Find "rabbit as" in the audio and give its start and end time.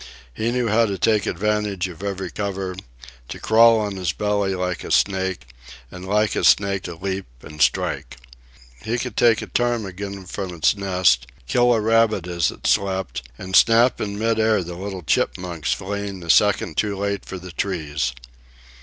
11.79-12.49